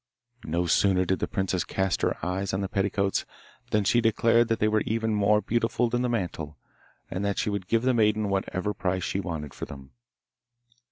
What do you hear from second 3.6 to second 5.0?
than she declared they were